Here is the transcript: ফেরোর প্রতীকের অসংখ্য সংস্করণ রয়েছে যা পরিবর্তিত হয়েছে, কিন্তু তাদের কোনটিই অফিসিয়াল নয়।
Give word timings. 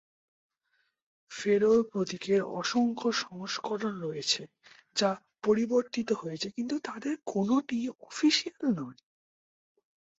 ফেরোর 1.31 1.79
প্রতীকের 1.91 2.41
অসংখ্য 2.59 3.09
সংস্করণ 3.23 3.93
রয়েছে 4.01 4.41
যা 4.95 5.09
পরিবর্তিত 5.43 6.09
হয়েছে, 6.21 6.47
কিন্তু 6.55 6.75
তাদের 6.87 7.13
কোনটিই 7.25 7.85
অফিসিয়াল 8.01 8.63
নয়। 8.79 8.99